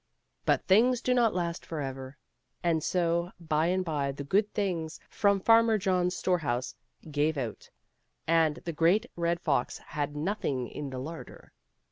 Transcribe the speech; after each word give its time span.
But 0.47 0.65
things 0.65 0.99
do 0.99 1.13
not 1.13 1.35
last 1.35 1.63
forever, 1.63 2.17
and 2.63 2.81
so 2.83 3.29
by 3.39 3.67
and 3.67 3.85
by 3.85 4.11
the 4.11 4.23
good 4.23 4.51
things 4.51 4.99
from 5.11 5.39
Farmer 5.39 5.77
John's 5.77 6.15
storehouse 6.17 6.73
gave 7.11 7.37
out, 7.37 7.69
and 8.25 8.55
the 8.65 8.73
Great 8.73 9.05
Red 9.15 9.39
Fox 9.39 9.77
had 9.77 10.15
nothing 10.15 10.67
in 10.67 10.89
the 10.89 10.97
larder. 10.97 11.53